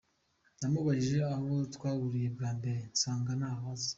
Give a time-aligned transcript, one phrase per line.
[0.59, 3.89] Namubajije aho twahuriye bwa mbere nsanga ntaho azi.